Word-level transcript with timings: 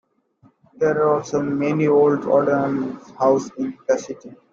There 0.79 0.99
are 1.03 1.17
also 1.17 1.43
many 1.43 1.85
old 1.85 2.25
wooden 2.25 2.93
houses 3.19 3.51
in 3.59 3.77
the 3.87 3.99
city. 3.99 4.33